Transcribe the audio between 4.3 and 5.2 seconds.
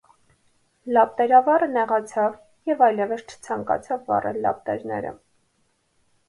լապտերները։